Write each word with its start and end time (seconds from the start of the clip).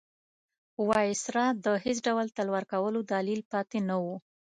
وایسرا 0.89 1.47
ته 1.51 1.59
د 1.65 1.67
هېڅ 1.83 1.97
ډول 2.07 2.27
تلوار 2.37 2.63
کولو 2.71 2.99
دلیل 3.13 3.41
پاتې 3.51 3.77
نه 3.89 3.95
وو. 4.03 4.15